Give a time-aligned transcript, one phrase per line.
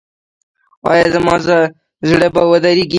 [0.89, 1.35] ایا زما
[2.09, 2.85] زړه به ودریږي؟